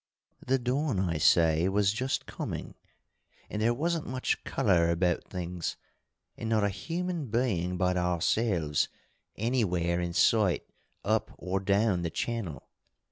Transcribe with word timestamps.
"The 0.43 0.57
dawn, 0.57 0.99
I 0.99 1.19
say, 1.19 1.69
was 1.69 1.93
just 1.93 2.25
coming, 2.25 2.73
and 3.51 3.61
there 3.61 3.71
wasn't 3.71 4.07
much 4.07 4.43
colour 4.43 4.89
about 4.89 5.25
things, 5.25 5.77
and 6.35 6.49
not 6.49 6.63
a 6.63 6.69
human 6.69 7.27
being 7.27 7.77
but 7.77 7.97
ourselves 7.97 8.89
anywhere 9.35 9.99
in 10.01 10.13
sight 10.13 10.65
up 11.05 11.35
or 11.37 11.59
down 11.59 12.01
the 12.01 12.09
channel. 12.09 12.67